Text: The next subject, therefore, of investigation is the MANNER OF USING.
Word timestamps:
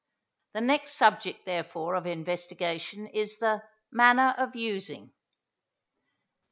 The 0.53 0.61
next 0.61 0.93
subject, 0.93 1.45
therefore, 1.45 1.93
of 1.93 2.07
investigation 2.07 3.05
is 3.05 3.37
the 3.37 3.61
MANNER 3.91 4.33
OF 4.39 4.55
USING. 4.55 5.13